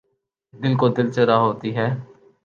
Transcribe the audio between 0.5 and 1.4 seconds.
دل کو دل سے راہ